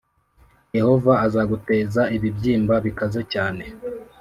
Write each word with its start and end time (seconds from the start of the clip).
“Yehova 0.77 1.13
azaguteza 1.25 2.01
ibibyimba 2.15 2.75
bikaze 2.85 3.21
cyane 3.33 3.63